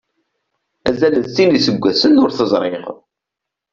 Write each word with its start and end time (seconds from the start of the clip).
Azal 0.89 1.13
n 1.17 1.25
sin 1.33 1.49
yiseggasen 1.53 2.19
ur 2.23 2.29
tt-ẓriɣ. 2.31 2.87